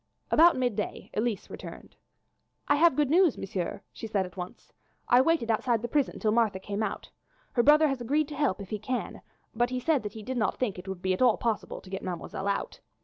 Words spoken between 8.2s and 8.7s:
to help